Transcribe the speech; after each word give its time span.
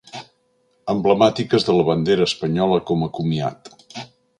Emblemàtiques 0.93 1.69
de 1.69 1.77
la 1.77 1.85
bandera 1.91 2.29
espanyola 2.33 2.83
com 2.91 3.09
a 3.11 3.15
comiat. 3.21 3.75